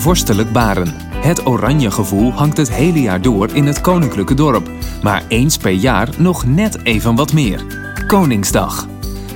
vorstelijk 0.00 0.52
Baren. 0.52 0.94
Het 1.14 1.46
oranje 1.46 1.90
gevoel 1.90 2.32
hangt 2.32 2.56
het 2.56 2.72
hele 2.72 3.00
jaar 3.00 3.22
door 3.22 3.48
in 3.52 3.66
het 3.66 3.80
koninklijke 3.80 4.34
dorp. 4.34 4.70
Maar 5.02 5.24
eens 5.28 5.56
per 5.56 5.70
jaar 5.70 6.08
nog 6.18 6.46
net 6.46 6.78
even 6.82 7.14
wat 7.14 7.32
meer. 7.32 7.64
Koningsdag. 8.06 8.86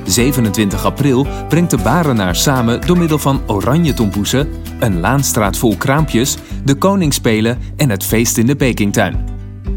27 0.04 0.84
april 0.84 1.26
brengt 1.48 1.70
de 1.70 1.76
Barenaar 1.76 2.36
samen 2.36 2.80
door 2.86 2.98
middel 2.98 3.18
van 3.18 3.40
oranje 3.46 3.94
tompoesen, 3.94 4.48
een 4.78 5.00
laanstraat 5.00 5.58
vol 5.58 5.76
kraampjes, 5.76 6.36
de 6.64 6.74
koningsspelen 6.74 7.58
en 7.76 7.90
het 7.90 8.04
feest 8.04 8.38
in 8.38 8.46
de 8.46 8.56
Pekingtuin. 8.56 9.30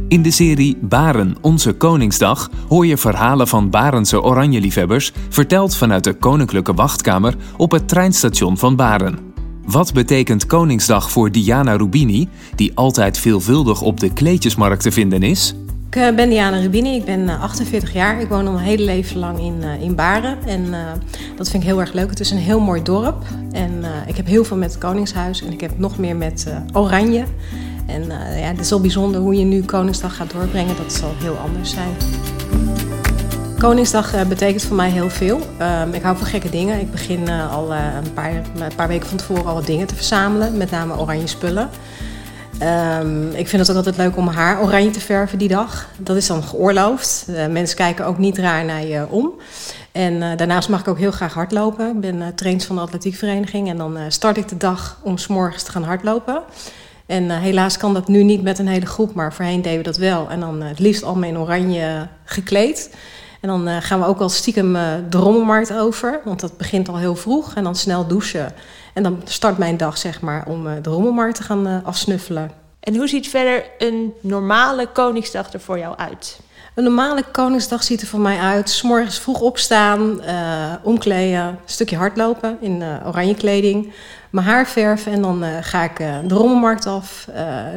In 0.07 0.21
de 0.21 0.31
serie 0.31 0.77
Baren, 0.81 1.35
onze 1.41 1.73
Koningsdag 1.73 2.49
hoor 2.67 2.85
je 2.85 2.97
verhalen 2.97 3.47
van 3.47 3.69
Barense 3.69 4.21
oranjeliefhebbers, 4.21 5.11
verteld 5.29 5.75
vanuit 5.75 6.03
de 6.03 6.13
Koninklijke 6.13 6.73
Wachtkamer 6.73 7.35
op 7.57 7.71
het 7.71 7.87
treinstation 7.87 8.57
van 8.57 8.75
Baren. 8.75 9.24
Wat 9.65 9.93
betekent 9.93 10.45
Koningsdag 10.45 11.11
voor 11.11 11.31
Diana 11.31 11.75
Rubini, 11.75 12.29
die 12.55 12.71
altijd 12.75 13.17
veelvuldig 13.17 13.81
op 13.81 13.99
de 13.99 14.13
kleedjesmarkt 14.13 14.83
te 14.83 14.91
vinden 14.91 15.23
is? 15.23 15.55
Ik 15.89 15.95
eh, 15.95 16.15
ben 16.15 16.29
Diana 16.29 16.59
Rubini, 16.59 16.95
ik 16.95 17.05
ben 17.05 17.29
48 17.29 17.89
eh, 17.89 17.95
jaar. 17.95 18.21
Ik 18.21 18.27
woon 18.27 18.47
al 18.47 18.53
mijn 18.53 18.65
hele 18.65 18.83
leven 18.83 19.17
lang 19.19 19.39
in, 19.39 19.55
uh, 19.61 19.81
in 19.81 19.95
Baren. 19.95 20.37
En 20.45 20.73
dat 21.35 21.49
vind 21.49 21.63
ik 21.63 21.69
heel 21.69 21.79
erg 21.79 21.93
leuk. 21.93 22.09
Het 22.09 22.19
is 22.19 22.31
een 22.31 22.37
heel 22.37 22.59
mooi 22.59 22.83
dorp. 22.83 23.23
En 23.51 23.83
ik 24.07 24.15
heb 24.15 24.25
heel 24.25 24.43
veel 24.43 24.57
met 24.57 24.71
het 24.71 24.79
Koningshuis. 24.79 25.43
En 25.43 25.51
ik 25.51 25.61
heb 25.61 25.71
nog 25.77 25.97
meer 25.97 26.15
met 26.15 26.47
Oranje. 26.73 27.23
En 27.85 28.03
ja, 28.39 28.47
het 28.47 28.59
is 28.59 28.69
wel 28.69 28.81
bijzonder 28.81 29.21
hoe 29.21 29.35
je 29.35 29.45
nu 29.45 29.63
Koningsdag 29.63 30.15
gaat 30.15 30.31
doorbrengen. 30.31 30.75
Dat 30.75 30.93
zal 30.93 31.13
heel 31.19 31.35
anders 31.35 31.69
zijn. 31.69 31.93
Koningsdag 33.57 34.27
betekent 34.27 34.63
voor 34.63 34.75
mij 34.75 34.89
heel 34.89 35.09
veel. 35.09 35.39
Um, 35.61 35.93
ik 35.93 36.01
hou 36.01 36.17
van 36.17 36.27
gekke 36.27 36.49
dingen. 36.49 36.79
Ik 36.79 36.91
begin 36.91 37.29
al 37.29 37.73
een, 37.73 38.13
paar, 38.13 38.31
een 38.33 38.75
paar 38.75 38.87
weken 38.87 39.07
van 39.07 39.17
tevoren 39.17 39.45
al 39.45 39.53
wat 39.53 39.65
dingen 39.65 39.87
te 39.87 39.95
verzamelen. 39.95 40.57
Met 40.57 40.71
name 40.71 40.97
oranje 40.97 41.27
spullen. 41.27 41.69
Um, 43.01 43.31
ik 43.31 43.47
vind 43.47 43.61
het 43.61 43.69
ook 43.69 43.75
altijd 43.75 43.97
leuk 43.97 44.17
om 44.17 44.27
haar 44.27 44.61
oranje 44.61 44.89
te 44.89 44.99
verven 44.99 45.37
die 45.37 45.47
dag. 45.47 45.89
Dat 45.97 46.15
is 46.15 46.27
dan 46.27 46.43
geoorloofd. 46.43 47.25
Mensen 47.49 47.77
kijken 47.77 48.05
ook 48.05 48.17
niet 48.17 48.37
raar 48.37 48.65
naar 48.65 48.85
je 48.85 49.07
om. 49.09 49.31
En 49.91 50.37
daarnaast 50.37 50.69
mag 50.69 50.79
ik 50.79 50.87
ook 50.87 50.99
heel 50.99 51.11
graag 51.11 51.33
hardlopen. 51.33 51.89
Ik 51.89 51.99
ben 51.99 52.35
trainer 52.35 52.65
van 52.65 52.75
de 52.75 52.81
atletiekvereniging. 52.81 53.69
En 53.69 53.77
dan 53.77 53.97
start 54.07 54.37
ik 54.37 54.47
de 54.47 54.57
dag 54.57 54.99
om 55.01 55.17
s 55.17 55.27
morgens 55.27 55.63
te 55.63 55.71
gaan 55.71 55.83
hardlopen. 55.83 56.41
En 57.05 57.29
helaas 57.29 57.77
kan 57.77 57.93
dat 57.93 58.07
nu 58.07 58.23
niet 58.23 58.41
met 58.41 58.59
een 58.59 58.67
hele 58.67 58.85
groep, 58.85 59.13
maar 59.13 59.33
voorheen 59.33 59.61
deden 59.61 59.77
we 59.77 59.83
dat 59.83 59.97
wel. 59.97 60.29
En 60.29 60.39
dan 60.39 60.61
het 60.61 60.79
liefst 60.79 61.03
allemaal 61.03 61.29
in 61.29 61.37
oranje 61.37 62.07
gekleed. 62.23 62.89
En 63.45 63.51
dan 63.51 63.81
gaan 63.81 63.99
we 63.99 64.05
ook 64.05 64.19
al 64.19 64.29
stiekem 64.29 64.73
de 65.09 65.17
rommelmarkt 65.17 65.73
over, 65.73 66.19
want 66.23 66.39
dat 66.39 66.57
begint 66.57 66.87
al 66.87 66.97
heel 66.97 67.15
vroeg. 67.15 67.53
En 67.53 67.63
dan 67.63 67.75
snel 67.75 68.07
douchen. 68.07 68.53
En 68.93 69.03
dan 69.03 69.21
start 69.23 69.57
mijn 69.57 69.77
dag 69.77 69.97
zeg 69.97 70.21
maar 70.21 70.45
om 70.47 70.63
de 70.63 70.89
rommelmarkt 70.89 71.35
te 71.35 71.43
gaan 71.43 71.83
afsnuffelen. 71.83 72.51
En 72.79 72.95
hoe 72.95 73.07
ziet 73.07 73.27
verder 73.29 73.63
een 73.77 74.13
normale 74.21 74.87
Koningsdag 74.87 75.53
er 75.53 75.59
voor 75.59 75.77
jou 75.77 75.97
uit? 75.97 76.39
Een 76.75 76.83
normale 76.83 77.23
Koningsdag 77.31 77.83
ziet 77.83 78.01
er 78.01 78.07
voor 78.07 78.19
mij 78.19 78.39
uit. 78.39 78.69
S 78.69 78.81
morgens 78.81 79.19
vroeg 79.19 79.41
opstaan, 79.41 80.21
uh, 80.23 80.73
omkleden, 80.83 81.41
een 81.45 81.57
stukje 81.65 81.95
hardlopen 81.95 82.57
in 82.61 82.81
uh, 82.81 83.07
oranje 83.07 83.35
kleding. 83.35 83.93
Mijn 84.35 84.47
haar 84.47 84.67
verven 84.67 85.11
en 85.11 85.21
dan 85.21 85.43
uh, 85.43 85.49
ga 85.61 85.83
ik 85.83 85.97
de 86.27 86.35
rommelmarkt 86.35 86.85
af. 86.85 87.27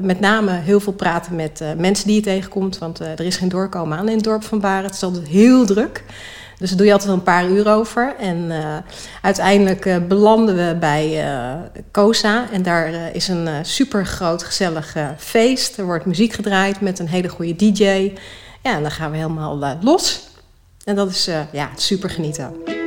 met 0.03 0.21
name 0.21 0.51
heel 0.51 0.81
veel 0.81 0.93
praten 0.93 1.37
met 1.37 1.63
mensen 1.77 2.07
die 2.07 2.17
je 2.17 2.23
tegenkomt. 2.23 2.79
Want 2.79 2.99
er 2.99 3.21
is 3.21 3.37
geen 3.37 3.49
doorkomen 3.49 3.99
aan 3.99 4.09
in 4.09 4.15
het 4.15 4.25
dorp 4.25 4.45
van 4.45 4.61
Baren. 4.61 4.85
Het 4.85 4.95
is 4.95 5.03
altijd 5.03 5.29
heel 5.29 5.67
druk. 5.67 6.05
Dus 6.59 6.69
daar 6.69 6.79
doe 6.79 6.87
je 6.87 6.93
altijd 6.93 7.13
een 7.13 7.23
paar 7.23 7.49
uur 7.49 7.69
over. 7.69 8.15
En 8.19 8.53
uiteindelijk 9.23 10.09
belanden 10.09 10.57
we 10.57 10.77
bij 10.81 11.25
COSA. 11.91 12.51
En 12.53 12.63
daar 12.63 13.15
is 13.15 13.29
een 13.29 13.49
super 13.63 14.07
groot 14.07 14.43
gezellig 14.43 14.97
feest. 15.17 15.79
Er 15.79 15.85
wordt 15.85 16.05
muziek 16.05 16.33
gedraaid 16.33 16.81
met 16.81 16.99
een 16.99 17.09
hele 17.09 17.29
goede 17.29 17.57
DJ. 17.57 17.85
Ja, 18.63 18.75
en 18.75 18.83
dan 18.83 18.91
gaan 18.91 19.11
we 19.11 19.17
helemaal 19.17 19.79
los. 19.81 20.29
En 20.85 20.95
dat 20.95 21.11
is 21.11 21.29
ja, 21.53 21.71
super 21.77 22.11
genieten. 22.11 22.78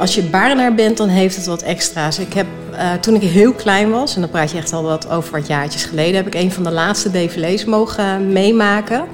Als 0.00 0.14
je 0.14 0.22
barenaar 0.22 0.74
bent, 0.74 0.96
dan 0.96 1.08
heeft 1.08 1.36
het 1.36 1.46
wat 1.46 1.62
extra's. 1.62 2.18
Ik 2.18 2.32
heb, 2.32 2.46
uh, 2.72 2.92
toen 2.92 3.14
ik 3.14 3.22
heel 3.22 3.52
klein 3.52 3.90
was, 3.90 4.14
en 4.14 4.20
dan 4.20 4.30
praat 4.30 4.50
je 4.50 4.56
echt 4.56 4.72
al 4.72 4.82
wat 4.82 5.10
over 5.10 5.32
wat 5.32 5.46
jaartjes 5.46 5.84
geleden, 5.84 6.14
heb 6.14 6.26
ik 6.26 6.34
een 6.34 6.52
van 6.52 6.62
de 6.62 6.70
laatste 6.70 7.10
défilés 7.10 7.64
mogen 7.64 8.32
meemaken. 8.32 9.04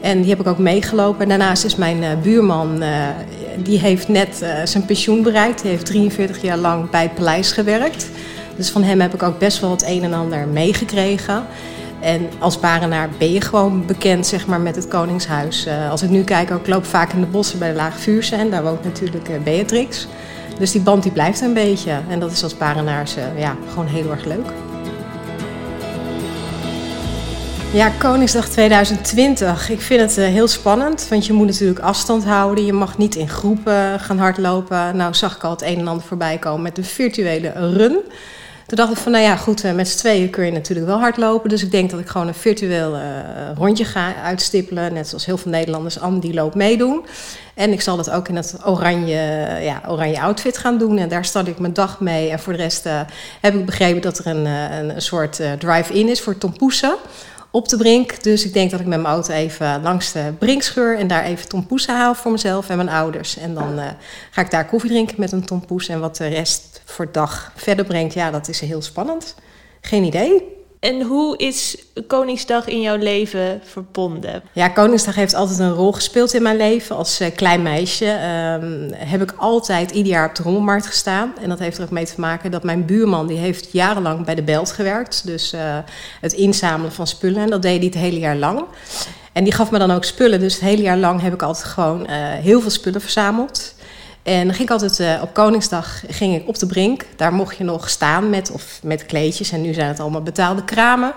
En 0.00 0.20
die 0.20 0.30
heb 0.30 0.40
ik 0.40 0.46
ook 0.46 0.58
meegelopen. 0.58 1.22
En 1.22 1.28
daarnaast 1.28 1.64
is 1.64 1.76
mijn 1.76 2.02
uh, 2.02 2.08
buurman, 2.22 2.82
die 3.56 3.78
heeft 3.78 4.08
net 4.08 4.44
zijn 4.64 4.84
pensioen 4.84 5.22
bereikt. 5.22 5.62
Die 5.62 5.70
heeft 5.70 5.86
43 5.86 6.42
jaar 6.42 6.58
lang 6.58 6.90
bij 6.90 7.10
Paleis 7.14 7.52
gewerkt. 7.52 8.08
Dus 8.56 8.70
van 8.70 8.82
hem 8.82 9.00
heb 9.00 9.14
ik 9.14 9.22
ook 9.22 9.38
best 9.38 9.60
wel 9.60 9.70
het 9.70 9.84
een 9.86 10.02
en 10.02 10.12
ander 10.12 10.48
meegekregen. 10.48 11.44
En 12.00 12.28
als 12.38 12.60
barenaar 12.60 13.08
ben 13.18 13.32
je 13.32 13.40
gewoon 13.40 13.86
bekend 13.86 14.26
zeg 14.26 14.46
maar, 14.46 14.60
met 14.60 14.76
het 14.76 14.88
Koningshuis. 14.88 15.68
Als 15.90 16.02
ik 16.02 16.10
nu 16.10 16.24
kijk, 16.24 16.50
ook 16.50 16.66
loop 16.66 16.84
vaak 16.84 17.12
in 17.12 17.20
de 17.20 17.26
bossen 17.26 17.58
bij 17.58 17.68
de 17.68 17.76
Lage 17.76 17.98
Vuursche. 17.98 18.36
En 18.36 18.50
daar 18.50 18.62
woont 18.62 18.84
natuurlijk 18.84 19.44
Beatrix. 19.44 20.06
Dus 20.58 20.72
die 20.72 20.80
band 20.80 21.02
die 21.02 21.12
blijft 21.12 21.40
een 21.40 21.54
beetje. 21.54 22.00
En 22.08 22.20
dat 22.20 22.32
is 22.32 22.42
als 22.42 22.56
barenaars 22.56 23.16
uh, 23.16 23.38
ja, 23.38 23.56
gewoon 23.68 23.86
heel 23.86 24.10
erg 24.10 24.24
leuk. 24.24 24.52
Ja, 27.72 27.88
Koningsdag 27.98 28.48
2020. 28.48 29.70
Ik 29.70 29.80
vind 29.80 30.00
het 30.00 30.16
heel 30.16 30.48
spannend, 30.48 31.08
want 31.08 31.26
je 31.26 31.32
moet 31.32 31.46
natuurlijk 31.46 31.78
afstand 31.78 32.24
houden. 32.24 32.64
Je 32.64 32.72
mag 32.72 32.98
niet 32.98 33.14
in 33.14 33.28
groepen 33.28 34.00
gaan 34.00 34.18
hardlopen. 34.18 34.96
Nou 34.96 35.14
zag 35.14 35.36
ik 35.36 35.44
al 35.44 35.50
het 35.50 35.62
een 35.62 35.78
en 35.78 35.88
ander 35.88 36.06
voorbij 36.06 36.38
komen 36.38 36.62
met 36.62 36.76
de 36.76 36.84
virtuele 36.84 37.52
run. 37.52 37.98
Toen 38.66 38.76
dacht 38.76 38.92
ik 38.92 38.98
van, 38.98 39.12
nou 39.12 39.24
ja, 39.24 39.36
goed, 39.36 39.64
eh, 39.64 39.72
met 39.72 39.88
z'n 39.88 39.98
tweeën 39.98 40.30
kun 40.30 40.44
je 40.44 40.52
natuurlijk 40.52 40.86
wel 40.86 40.98
hardlopen. 40.98 41.48
Dus 41.48 41.62
ik 41.62 41.70
denk 41.70 41.90
dat 41.90 42.00
ik 42.00 42.08
gewoon 42.08 42.28
een 42.28 42.34
virtueel 42.34 42.94
uh, 42.94 43.02
rondje 43.56 43.84
ga 43.84 44.14
uitstippelen. 44.14 44.92
Net 44.92 45.08
zoals 45.08 45.26
heel 45.26 45.36
veel 45.36 45.50
Nederlanders 45.50 46.00
aan 46.00 46.20
die 46.20 46.34
loop 46.34 46.54
meedoen. 46.54 47.04
En 47.54 47.72
ik 47.72 47.80
zal 47.80 47.96
dat 47.96 48.10
ook 48.10 48.28
in 48.28 48.36
het 48.36 48.56
oranje, 48.64 49.20
ja, 49.60 49.82
oranje 49.88 50.20
outfit 50.20 50.58
gaan 50.58 50.78
doen. 50.78 50.98
En 50.98 51.08
daar 51.08 51.24
start 51.24 51.48
ik 51.48 51.58
mijn 51.58 51.72
dag 51.72 52.00
mee. 52.00 52.30
En 52.30 52.38
voor 52.38 52.52
de 52.52 52.58
rest 52.58 52.86
uh, 52.86 53.00
heb 53.40 53.54
ik 53.54 53.66
begrepen 53.66 54.02
dat 54.02 54.18
er 54.18 54.26
een, 54.26 54.44
een, 54.46 54.94
een 54.94 55.02
soort 55.02 55.40
drive-in 55.58 56.08
is 56.08 56.20
voor 56.20 56.38
tompoesen 56.38 56.96
op 57.56 57.68
de 57.68 57.76
brink. 57.76 58.22
Dus 58.22 58.44
ik 58.44 58.52
denk 58.52 58.70
dat 58.70 58.80
ik 58.80 58.86
met 58.86 59.00
mijn 59.00 59.14
auto 59.14 59.32
even 59.32 59.82
langs 59.82 60.12
de 60.12 60.32
brinkscheur 60.38 60.98
en 60.98 61.06
daar 61.06 61.24
even 61.24 61.48
tompoesen 61.48 61.94
haal 61.94 62.14
voor 62.14 62.32
mezelf 62.32 62.68
en 62.68 62.76
mijn 62.76 62.88
ouders. 62.88 63.36
En 63.36 63.54
dan 63.54 63.78
uh, 63.78 63.84
ga 64.30 64.40
ik 64.40 64.50
daar 64.50 64.66
koffie 64.66 64.90
drinken 64.90 65.14
met 65.18 65.32
een 65.32 65.44
tompoes. 65.44 65.88
En 65.88 66.00
wat 66.00 66.16
de 66.16 66.26
rest 66.26 66.82
voor 66.84 67.12
dag 67.12 67.52
verder 67.54 67.84
brengt, 67.84 68.14
ja, 68.14 68.30
dat 68.30 68.48
is 68.48 68.60
heel 68.60 68.82
spannend. 68.82 69.34
Geen 69.80 70.04
idee. 70.04 70.42
En 70.86 71.02
hoe 71.02 71.36
is 71.36 71.76
Koningsdag 72.06 72.66
in 72.66 72.80
jouw 72.80 72.96
leven 72.96 73.60
verbonden? 73.64 74.42
Ja, 74.52 74.68
Koningsdag 74.68 75.14
heeft 75.14 75.34
altijd 75.34 75.58
een 75.58 75.72
rol 75.72 75.92
gespeeld 75.92 76.34
in 76.34 76.42
mijn 76.42 76.56
leven. 76.56 76.96
Als 76.96 77.20
uh, 77.20 77.28
klein 77.34 77.62
meisje 77.62 78.04
um, 78.04 78.92
heb 78.94 79.22
ik 79.22 79.34
altijd 79.36 79.90
ieder 79.90 80.12
jaar 80.12 80.28
op 80.28 80.34
de 80.34 80.42
rommelmarkt 80.42 80.86
gestaan. 80.86 81.32
En 81.40 81.48
dat 81.48 81.58
heeft 81.58 81.78
er 81.78 81.84
ook 81.84 81.90
mee 81.90 82.06
te 82.06 82.20
maken 82.20 82.50
dat 82.50 82.62
mijn 82.62 82.84
buurman... 82.84 83.26
die 83.26 83.38
heeft 83.38 83.72
jarenlang 83.72 84.24
bij 84.24 84.34
de 84.34 84.42
Belt 84.42 84.72
gewerkt. 84.72 85.26
Dus 85.26 85.54
uh, 85.54 85.78
het 86.20 86.32
inzamelen 86.32 86.92
van 86.92 87.06
spullen. 87.06 87.42
En 87.42 87.50
dat 87.50 87.62
deed 87.62 87.76
hij 87.76 87.86
het 87.86 87.94
hele 87.94 88.18
jaar 88.18 88.36
lang. 88.36 88.64
En 89.32 89.44
die 89.44 89.52
gaf 89.52 89.70
me 89.70 89.78
dan 89.78 89.90
ook 89.90 90.04
spullen. 90.04 90.40
Dus 90.40 90.54
het 90.54 90.62
hele 90.62 90.82
jaar 90.82 90.98
lang 90.98 91.20
heb 91.20 91.32
ik 91.32 91.42
altijd 91.42 91.66
gewoon 91.66 92.00
uh, 92.00 92.06
heel 92.20 92.60
veel 92.60 92.70
spullen 92.70 93.00
verzameld. 93.00 93.74
En 94.26 94.44
dan 94.44 94.54
ging 94.54 94.68
ik 94.68 94.70
altijd 94.70 94.98
uh, 94.98 95.22
op 95.22 95.34
Koningsdag 95.34 96.02
ging 96.08 96.34
ik 96.34 96.48
op 96.48 96.58
de 96.58 96.66
brink. 96.66 97.04
Daar 97.16 97.32
mocht 97.32 97.56
je 97.56 97.64
nog 97.64 97.88
staan 97.88 98.30
met, 98.30 98.50
of 98.50 98.78
met 98.82 99.06
kleedjes. 99.06 99.50
En 99.50 99.60
nu 99.60 99.74
zijn 99.74 99.88
het 99.88 100.00
allemaal 100.00 100.22
betaalde 100.22 100.64
kramen. 100.64 101.12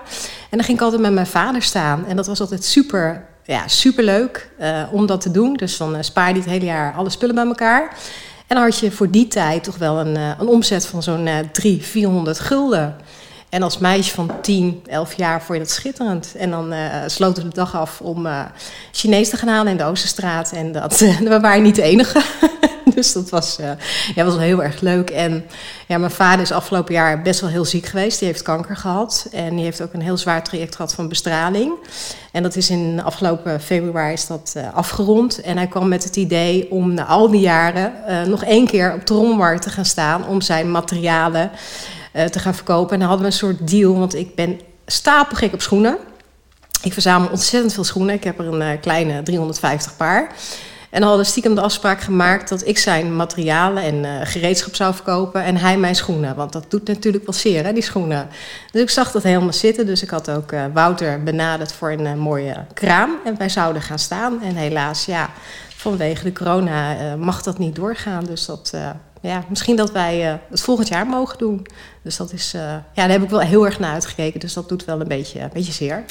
En 0.50 0.56
dan 0.56 0.64
ging 0.64 0.78
ik 0.78 0.82
altijd 0.84 1.02
met 1.02 1.12
mijn 1.12 1.26
vader 1.26 1.62
staan. 1.62 2.06
En 2.06 2.16
dat 2.16 2.26
was 2.26 2.40
altijd 2.40 2.64
super, 2.64 3.24
ja, 3.44 3.68
super 3.68 4.04
leuk 4.04 4.50
uh, 4.60 4.82
om 4.92 5.06
dat 5.06 5.20
te 5.20 5.30
doen. 5.30 5.54
Dus 5.54 5.76
dan 5.76 5.96
uh, 5.96 6.02
spaar 6.02 6.28
je 6.28 6.34
het 6.34 6.44
hele 6.44 6.64
jaar 6.64 6.94
alle 6.94 7.10
spullen 7.10 7.34
bij 7.34 7.46
elkaar. 7.46 7.96
En 8.46 8.56
dan 8.56 8.64
had 8.64 8.78
je 8.78 8.90
voor 8.90 9.10
die 9.10 9.28
tijd 9.28 9.64
toch 9.64 9.76
wel 9.76 9.98
een, 9.98 10.16
een 10.16 10.48
omzet 10.48 10.86
van 10.86 11.02
zo'n 11.02 11.28
300, 11.52 11.86
400 11.86 12.40
gulden. 12.40 12.96
En 13.48 13.62
als 13.62 13.78
meisje 13.78 14.14
van 14.14 14.30
10, 14.40 14.82
11 14.86 15.14
jaar 15.14 15.42
vond 15.42 15.58
je 15.58 15.64
dat 15.64 15.72
schitterend. 15.72 16.34
En 16.36 16.50
dan 16.50 16.72
uh, 16.72 16.94
sloten 17.06 17.42
we 17.42 17.48
de 17.48 17.54
dag 17.54 17.76
af 17.76 18.00
om 18.00 18.26
uh, 18.26 18.40
Chinees 18.92 19.28
te 19.28 19.36
gaan 19.36 19.48
halen 19.48 19.72
in 19.72 19.78
de 19.78 19.84
Oosterstraat. 19.84 20.52
En 20.52 20.72
dat, 20.72 20.98
we 21.20 21.40
waren 21.40 21.62
niet 21.62 21.74
de 21.74 21.82
enige. 21.82 22.22
dus 22.94 23.12
dat 23.12 23.30
was, 23.30 23.58
ja, 24.14 24.24
was 24.24 24.34
wel 24.34 24.42
heel 24.42 24.62
erg 24.62 24.80
leuk. 24.80 25.10
En 25.10 25.44
ja, 25.86 25.98
mijn 25.98 26.10
vader 26.10 26.40
is 26.40 26.52
afgelopen 26.52 26.94
jaar 26.94 27.22
best 27.22 27.40
wel 27.40 27.50
heel 27.50 27.64
ziek 27.64 27.86
geweest. 27.86 28.18
Die 28.18 28.28
heeft 28.28 28.42
kanker 28.42 28.76
gehad. 28.76 29.28
En 29.32 29.54
die 29.54 29.64
heeft 29.64 29.82
ook 29.82 29.92
een 29.92 30.02
heel 30.02 30.16
zwaar 30.16 30.44
traject 30.44 30.76
gehad 30.76 30.94
van 30.94 31.08
bestraling. 31.08 31.72
En 32.32 32.42
dat 32.42 32.56
is 32.56 32.70
in 32.70 33.02
afgelopen 33.04 33.60
februari 33.60 34.12
is 34.12 34.26
dat 34.26 34.56
afgerond. 34.74 35.40
En 35.40 35.56
hij 35.56 35.66
kwam 35.66 35.88
met 35.88 36.04
het 36.04 36.16
idee 36.16 36.70
om 36.70 36.94
na 36.94 37.04
al 37.04 37.30
die 37.30 37.40
jaren 37.40 37.92
nog 38.30 38.44
één 38.44 38.66
keer 38.66 38.94
op 38.94 39.06
de 39.06 39.56
te 39.60 39.70
gaan 39.70 39.84
staan... 39.84 40.26
om 40.26 40.40
zijn 40.40 40.70
materialen 40.70 41.50
te 42.30 42.38
gaan 42.38 42.54
verkopen. 42.54 42.92
En 42.92 42.98
dan 42.98 43.08
hadden 43.08 43.26
we 43.26 43.32
een 43.32 43.38
soort 43.38 43.70
deal, 43.70 43.98
want 43.98 44.14
ik 44.14 44.34
ben 44.34 44.60
stapelgek 44.86 45.52
op 45.52 45.62
schoenen. 45.62 45.96
Ik 46.82 46.92
verzamel 46.92 47.28
ontzettend 47.28 47.74
veel 47.74 47.84
schoenen. 47.84 48.14
Ik 48.14 48.24
heb 48.24 48.38
er 48.38 48.46
een 48.46 48.80
kleine 48.80 49.22
350 49.22 49.96
paar. 49.96 50.30
En 50.90 51.02
hadden 51.02 51.26
stiekem 51.26 51.54
de 51.54 51.60
afspraak 51.60 52.00
gemaakt 52.00 52.48
dat 52.48 52.66
ik 52.66 52.78
zijn 52.78 53.16
materialen 53.16 53.82
en 53.82 53.94
uh, 53.94 54.20
gereedschap 54.22 54.74
zou 54.74 54.94
verkopen 54.94 55.42
en 55.42 55.56
hij 55.56 55.78
mijn 55.78 55.94
schoenen. 55.94 56.36
Want 56.36 56.52
dat 56.52 56.64
doet 56.68 56.86
natuurlijk 56.86 57.24
wel 57.24 57.34
zeer, 57.34 57.64
hè, 57.64 57.72
die 57.72 57.82
schoenen. 57.82 58.28
Dus 58.70 58.82
ik 58.82 58.90
zag 58.90 59.12
dat 59.12 59.22
helemaal 59.22 59.52
zitten. 59.52 59.86
Dus 59.86 60.02
ik 60.02 60.10
had 60.10 60.30
ook 60.30 60.52
uh, 60.52 60.64
Wouter 60.72 61.22
benaderd 61.22 61.72
voor 61.72 61.90
een 61.90 62.06
uh, 62.06 62.14
mooie 62.14 62.64
kraam. 62.74 63.10
En 63.24 63.38
wij 63.38 63.48
zouden 63.48 63.82
gaan 63.82 63.98
staan. 63.98 64.42
En 64.42 64.54
helaas, 64.54 65.04
ja, 65.04 65.30
vanwege 65.76 66.24
de 66.24 66.32
corona 66.32 66.96
mag 67.16 67.42
dat 67.42 67.58
niet 67.58 67.74
doorgaan. 67.74 68.24
Dus 68.24 68.46
dat, 68.46 68.74
ja, 69.20 69.44
misschien 69.48 69.76
dat 69.76 69.92
wij 69.92 70.40
het 70.50 70.60
volgend 70.60 70.88
jaar 70.88 71.06
mogen 71.06 71.38
doen. 71.38 71.66
Dus 72.02 72.16
dat 72.16 72.32
is, 72.32 72.50
ja, 72.52 72.82
daar 72.94 73.10
heb 73.10 73.22
ik 73.22 73.30
wel 73.30 73.40
heel 73.40 73.64
erg 73.64 73.78
naar 73.78 73.92
uitgekeken. 73.92 74.40
Dus 74.40 74.52
dat 74.52 74.68
doet 74.68 74.84
wel 74.84 75.00
een 75.00 75.08
beetje, 75.08 75.40
een 75.40 75.50
beetje 75.52 75.72
zeer. 75.72 76.04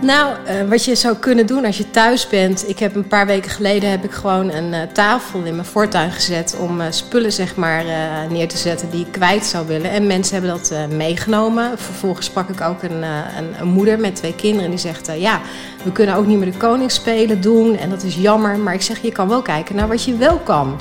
Nou, 0.00 0.36
uh, 0.46 0.68
wat 0.68 0.84
je 0.84 0.94
zou 0.94 1.16
kunnen 1.16 1.46
doen 1.46 1.64
als 1.64 1.78
je 1.78 1.90
thuis 1.90 2.28
bent. 2.28 2.68
Ik 2.68 2.78
heb 2.78 2.94
een 2.94 3.06
paar 3.06 3.26
weken 3.26 3.50
geleden 3.50 3.90
heb 3.90 4.04
ik 4.04 4.10
gewoon 4.10 4.50
een 4.52 4.72
uh, 4.72 4.82
tafel 4.92 5.42
in 5.44 5.54
mijn 5.54 5.66
voortuin 5.66 6.10
gezet 6.10 6.56
om 6.60 6.80
uh, 6.80 6.86
spullen 6.90 7.32
zeg 7.32 7.56
maar 7.56 7.84
neer 8.30 8.48
te 8.48 8.56
zetten 8.56 8.90
die 8.90 9.00
ik 9.06 9.12
kwijt 9.12 9.44
zou 9.44 9.66
willen. 9.66 9.90
En 9.90 10.06
mensen 10.06 10.40
hebben 10.40 10.60
dat 10.60 10.88
meegenomen. 10.90 11.78
Vervolgens 11.78 12.26
sprak 12.26 12.48
ik 12.48 12.60
ook 12.60 12.82
een, 12.82 13.02
een, 13.02 13.60
een, 13.60 13.68
moeder 13.68 13.98
met 13.98 14.14
twee 14.16 14.34
kinderen 14.34 14.70
die 14.70 14.78
zegt: 14.78 15.10
ja, 15.18 15.40
we 15.82 15.92
kunnen 15.92 16.14
ook 16.14 16.26
niet 16.26 16.38
meer 16.38 16.52
de 16.52 16.58
koningsspelen 16.58 17.40
doen 17.40 17.76
en 17.76 17.90
dat 17.90 18.02
is 18.02 18.14
jammer. 18.14 18.58
Maar 18.58 18.74
ik 18.74 18.82
zeg: 18.82 19.02
je 19.02 19.12
kan 19.12 19.28
wel 19.28 19.42
kijken 19.42 19.76
naar 19.76 19.88
wat 19.88 20.04
je 20.04 20.16
wel 20.16 20.38
kan. 20.38 20.76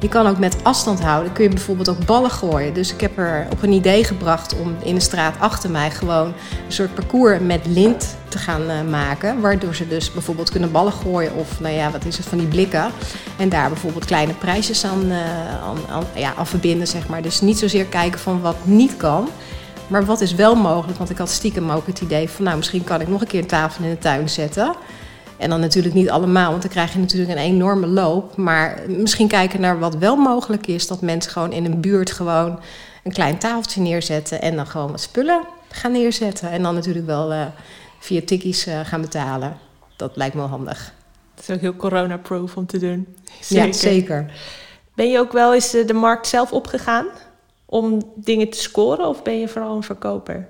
Je 0.00 0.08
kan 0.08 0.26
ook 0.26 0.38
met 0.38 0.56
afstand 0.62 1.00
houden. 1.00 1.32
Kun 1.32 1.44
je 1.44 1.50
bijvoorbeeld 1.50 1.88
ook 1.88 2.06
ballen 2.06 2.30
gooien. 2.30 2.74
Dus 2.74 2.92
ik 2.92 3.00
heb 3.00 3.18
er 3.18 3.46
op 3.50 3.62
een 3.62 3.72
idee 3.72 4.04
gebracht 4.04 4.58
om 4.58 4.76
in 4.82 4.94
de 4.94 5.00
straat 5.00 5.34
achter 5.38 5.70
mij 5.70 5.90
gewoon 5.90 6.26
een 6.26 6.72
soort 6.72 6.94
parcours 6.94 7.40
met 7.40 7.66
lint 7.66 8.16
te 8.28 8.38
gaan 8.38 8.62
uh, 8.62 8.82
maken. 8.90 9.40
Waardoor 9.40 9.74
ze 9.74 9.88
dus 9.88 10.12
bijvoorbeeld 10.12 10.50
kunnen 10.50 10.72
ballen 10.72 10.92
gooien 10.92 11.34
of 11.34 11.60
nou 11.60 11.74
ja, 11.74 11.90
wat 11.90 12.04
is 12.04 12.16
het 12.16 12.26
van 12.26 12.38
die 12.38 12.46
blikken. 12.46 12.90
En 13.36 13.48
daar 13.48 13.68
bijvoorbeeld 13.68 14.04
kleine 14.04 14.32
prijsjes 14.32 14.84
aan, 14.84 15.04
uh, 15.04 15.62
aan, 15.62 15.78
aan, 15.90 16.04
ja, 16.14 16.34
aan 16.34 16.46
verbinden, 16.46 16.86
zeg 16.86 17.08
maar. 17.08 17.22
Dus 17.22 17.40
niet 17.40 17.58
zozeer 17.58 17.84
kijken 17.84 18.20
van 18.20 18.40
wat 18.40 18.56
niet 18.62 18.96
kan. 18.96 19.28
Maar 19.86 20.04
wat 20.04 20.20
is 20.20 20.34
wel 20.34 20.54
mogelijk? 20.54 20.98
Want 20.98 21.10
ik 21.10 21.18
had 21.18 21.30
stiekem 21.30 21.70
ook 21.70 21.86
het 21.86 22.00
idee 22.00 22.28
van, 22.28 22.44
nou, 22.44 22.56
misschien 22.56 22.84
kan 22.84 23.00
ik 23.00 23.08
nog 23.08 23.20
een 23.20 23.26
keer 23.26 23.40
een 23.40 23.46
tafel 23.46 23.84
in 23.84 23.90
de 23.90 23.98
tuin 23.98 24.28
zetten. 24.28 24.74
En 25.38 25.50
dan 25.50 25.60
natuurlijk 25.60 25.94
niet 25.94 26.10
allemaal, 26.10 26.50
want 26.50 26.62
dan 26.62 26.70
krijg 26.70 26.92
je 26.92 26.98
natuurlijk 26.98 27.30
een 27.30 27.44
enorme 27.44 27.86
loop. 27.86 28.36
Maar 28.36 28.80
misschien 28.88 29.28
kijken 29.28 29.60
naar 29.60 29.78
wat 29.78 29.96
wel 29.96 30.16
mogelijk 30.16 30.66
is. 30.66 30.86
Dat 30.86 31.00
mensen 31.00 31.32
gewoon 31.32 31.52
in 31.52 31.64
een 31.64 31.80
buurt 31.80 32.10
gewoon 32.10 32.60
een 33.04 33.12
klein 33.12 33.38
tafeltje 33.38 33.80
neerzetten. 33.80 34.42
En 34.42 34.56
dan 34.56 34.66
gewoon 34.66 34.90
wat 34.90 35.00
spullen 35.00 35.40
gaan 35.70 35.92
neerzetten. 35.92 36.50
En 36.50 36.62
dan 36.62 36.74
natuurlijk 36.74 37.06
wel 37.06 37.32
uh, 37.32 37.46
via 37.98 38.20
tikkies 38.24 38.66
uh, 38.66 38.80
gaan 38.84 39.00
betalen. 39.00 39.56
Dat 39.96 40.16
lijkt 40.16 40.34
me 40.34 40.40
wel 40.40 40.48
handig. 40.50 40.92
Dat 41.34 41.48
is 41.48 41.54
ook 41.54 41.60
heel 41.60 41.76
corona-proof 41.76 42.56
om 42.56 42.66
te 42.66 42.78
doen. 42.78 43.16
Zeker. 43.40 43.66
Ja, 43.66 43.72
zeker. 43.72 44.32
Ben 44.94 45.10
je 45.10 45.18
ook 45.18 45.32
wel 45.32 45.54
eens 45.54 45.70
de 45.70 45.94
markt 45.94 46.26
zelf 46.26 46.52
opgegaan 46.52 47.06
om 47.66 48.12
dingen 48.14 48.50
te 48.50 48.58
scoren? 48.58 49.08
Of 49.08 49.22
ben 49.22 49.40
je 49.40 49.48
vooral 49.48 49.76
een 49.76 49.82
verkoper? 49.82 50.48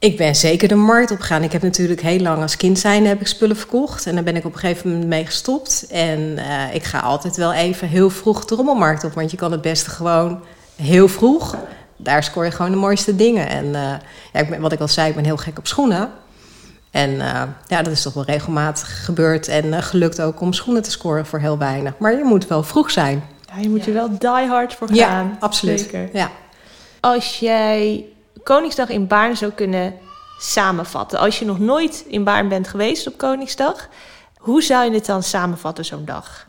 Ik 0.00 0.16
ben 0.16 0.36
zeker 0.36 0.68
de 0.68 0.74
markt 0.74 1.10
opgegaan. 1.10 1.42
Ik 1.42 1.52
heb 1.52 1.62
natuurlijk 1.62 2.00
heel 2.00 2.20
lang 2.20 2.42
als 2.42 2.56
kind 2.56 2.78
zijn 2.78 3.06
heb 3.06 3.20
ik 3.20 3.26
spullen 3.26 3.56
verkocht. 3.56 4.06
En 4.06 4.14
daar 4.14 4.24
ben 4.24 4.36
ik 4.36 4.44
op 4.44 4.52
een 4.52 4.58
gegeven 4.58 4.90
moment 4.90 5.08
mee 5.08 5.24
gestopt. 5.24 5.86
En 5.90 6.20
uh, 6.20 6.74
ik 6.74 6.84
ga 6.84 7.00
altijd 7.00 7.36
wel 7.36 7.52
even 7.52 7.88
heel 7.88 8.10
vroeg 8.10 8.44
de 8.44 8.54
rommelmarkt 8.54 9.04
op. 9.04 9.12
Want 9.12 9.30
je 9.30 9.36
kan 9.36 9.52
het 9.52 9.60
beste 9.60 9.90
gewoon 9.90 10.40
heel 10.76 11.08
vroeg. 11.08 11.56
Daar 11.96 12.22
scoor 12.22 12.44
je 12.44 12.50
gewoon 12.50 12.70
de 12.70 12.76
mooiste 12.76 13.16
dingen. 13.16 13.48
En 13.48 13.64
uh, 13.64 13.72
ja, 14.32 14.40
ik 14.40 14.48
ben, 14.48 14.60
wat 14.60 14.72
ik 14.72 14.80
al 14.80 14.88
zei, 14.88 15.08
ik 15.08 15.14
ben 15.14 15.24
heel 15.24 15.36
gek 15.36 15.58
op 15.58 15.66
schoenen. 15.66 16.10
En 16.90 17.10
uh, 17.10 17.42
ja, 17.66 17.82
dat 17.82 17.92
is 17.92 18.02
toch 18.02 18.14
wel 18.14 18.24
regelmatig 18.24 19.04
gebeurd. 19.04 19.48
En 19.48 19.82
gelukt 19.82 20.20
ook 20.20 20.40
om 20.40 20.52
schoenen 20.52 20.82
te 20.82 20.90
scoren 20.90 21.26
voor 21.26 21.38
heel 21.38 21.58
weinig. 21.58 21.92
Maar 21.98 22.16
je 22.16 22.24
moet 22.24 22.46
wel 22.46 22.62
vroeg 22.62 22.90
zijn. 22.90 23.24
Ja, 23.54 23.60
je 23.60 23.70
moet 23.70 23.84
ja. 23.84 23.86
je 23.86 23.92
wel 23.92 24.18
die 24.18 24.48
hard 24.48 24.74
voor 24.74 24.86
gaan. 24.86 24.96
Ja, 24.96 25.36
absoluut. 25.40 25.80
Zeker. 25.80 26.08
Ja. 26.12 26.30
Als 27.00 27.38
jij 27.38 28.04
Koningsdag 28.42 28.88
in 28.88 29.06
Baarn 29.06 29.36
zou 29.36 29.52
kunnen 29.52 29.94
samenvatten? 30.38 31.18
Als 31.18 31.38
je 31.38 31.44
nog 31.44 31.58
nooit 31.58 32.04
in 32.08 32.24
Baarn 32.24 32.48
bent 32.48 32.68
geweest 32.68 33.06
op 33.06 33.18
Koningsdag, 33.18 33.88
hoe 34.38 34.62
zou 34.62 34.84
je 34.84 34.94
het 34.94 35.06
dan 35.06 35.22
samenvatten, 35.22 35.84
zo'n 35.84 36.04
dag? 36.04 36.46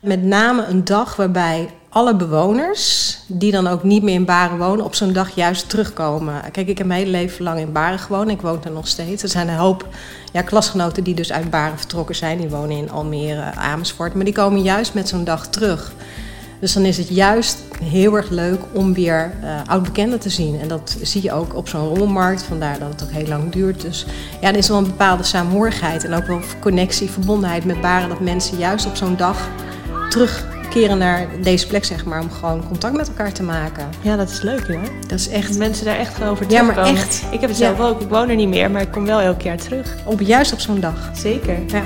Met 0.00 0.22
name 0.22 0.64
een 0.64 0.84
dag 0.84 1.16
waarbij 1.16 1.70
alle 1.88 2.16
bewoners, 2.16 3.18
die 3.26 3.52
dan 3.52 3.66
ook 3.66 3.82
niet 3.82 4.02
meer 4.02 4.14
in 4.14 4.24
Baren 4.24 4.58
wonen, 4.58 4.84
op 4.84 4.94
zo'n 4.94 5.12
dag 5.12 5.34
juist 5.34 5.68
terugkomen. 5.68 6.50
Kijk, 6.52 6.68
ik 6.68 6.78
heb 6.78 6.86
mijn 6.86 7.00
hele 7.00 7.10
leven 7.10 7.44
lang 7.44 7.58
in 7.58 7.72
Baren 7.72 7.98
gewoond. 7.98 8.30
Ik 8.30 8.40
woon 8.40 8.64
er 8.64 8.70
nog 8.70 8.88
steeds. 8.88 9.22
Er 9.22 9.28
zijn 9.28 9.48
een 9.48 9.56
hoop 9.56 9.86
ja, 10.32 10.42
klasgenoten 10.42 11.04
die 11.04 11.14
dus 11.14 11.32
uit 11.32 11.50
Baren 11.50 11.78
vertrokken 11.78 12.14
zijn. 12.14 12.38
Die 12.38 12.48
wonen 12.48 12.76
in 12.76 12.90
Almere, 12.90 13.54
Amersfoort. 13.54 14.14
Maar 14.14 14.24
die 14.24 14.34
komen 14.34 14.62
juist 14.62 14.94
met 14.94 15.08
zo'n 15.08 15.24
dag 15.24 15.48
terug. 15.48 15.92
Dus 16.60 16.72
dan 16.72 16.84
is 16.84 16.96
het 16.96 17.08
juist 17.08 17.58
heel 17.84 18.16
erg 18.16 18.30
leuk 18.30 18.60
om 18.72 18.94
weer 18.94 19.32
uh, 19.42 19.60
oud-bekenden 19.66 20.20
te 20.20 20.28
zien. 20.28 20.60
En 20.60 20.68
dat 20.68 20.96
zie 21.02 21.22
je 21.22 21.32
ook 21.32 21.54
op 21.54 21.68
zo'n 21.68 21.88
rommelmarkt, 21.88 22.42
vandaar 22.42 22.78
dat 22.78 22.88
het 22.88 23.02
ook 23.02 23.10
heel 23.10 23.26
lang 23.26 23.52
duurt. 23.52 23.80
Dus 23.80 24.06
ja, 24.40 24.48
er 24.48 24.56
is 24.56 24.68
wel 24.68 24.78
een 24.78 24.84
bepaalde 24.84 25.22
saamhorigheid 25.22 26.04
en 26.04 26.14
ook 26.14 26.26
wel 26.26 26.40
connectie, 26.60 27.10
verbondenheid 27.10 27.64
met 27.64 27.80
Baren. 27.80 28.08
Dat 28.08 28.20
mensen 28.20 28.58
juist 28.58 28.86
op 28.86 28.96
zo'n 28.96 29.16
dag 29.16 29.48
terugkeren 30.08 30.98
naar 30.98 31.26
deze 31.42 31.66
plek, 31.66 31.84
zeg 31.84 32.04
maar, 32.04 32.20
om 32.20 32.30
gewoon 32.30 32.66
contact 32.68 32.96
met 32.96 33.08
elkaar 33.08 33.32
te 33.32 33.42
maken. 33.42 33.88
Ja, 34.00 34.16
dat 34.16 34.30
is 34.30 34.42
leuk, 34.42 34.66
hè? 34.68 34.78
Dat 35.06 35.18
is 35.18 35.28
echt... 35.28 35.58
Mensen 35.58 35.84
daar 35.84 35.98
echt 35.98 36.22
over 36.22 36.46
terugkomen. 36.46 36.84
Ja, 36.84 36.92
maar 36.92 37.02
echt. 37.02 37.24
Ik 37.30 37.40
heb 37.40 37.50
het 37.50 37.58
zelf 37.58 37.78
ja. 37.78 37.84
ook. 37.84 38.00
Ik 38.00 38.08
woon 38.08 38.28
er 38.28 38.36
niet 38.36 38.48
meer, 38.48 38.70
maar 38.70 38.82
ik 38.82 38.90
kom 38.90 39.04
wel 39.04 39.20
elk 39.20 39.40
jaar 39.40 39.58
terug. 39.58 39.96
Op, 40.04 40.20
juist 40.20 40.52
op 40.52 40.60
zo'n 40.60 40.80
dag. 40.80 41.10
Zeker. 41.14 41.58
Ja. 41.66 41.82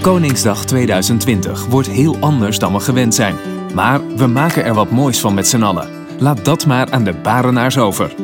Koningsdag 0.00 0.64
2020 0.64 1.66
wordt 1.66 1.88
heel 1.88 2.16
anders 2.20 2.58
dan 2.58 2.72
we 2.72 2.80
gewend 2.80 3.14
zijn. 3.14 3.34
Maar 3.74 4.16
we 4.16 4.26
maken 4.26 4.64
er 4.64 4.74
wat 4.74 4.90
moois 4.90 5.20
van 5.20 5.34
met 5.34 5.48
z'n 5.48 5.62
allen. 5.62 5.88
Laat 6.18 6.44
dat 6.44 6.66
maar 6.66 6.90
aan 6.90 7.04
de 7.04 7.12
Barenaars 7.12 7.78
over. 7.78 8.14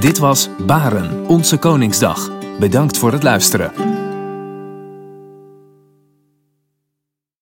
Dit 0.00 0.18
was 0.18 0.48
Baren, 0.66 1.26
onze 1.26 1.56
Koningsdag. 1.56 2.30
Bedankt 2.58 2.98
voor 2.98 3.12
het 3.12 3.22
luisteren. 3.22 3.93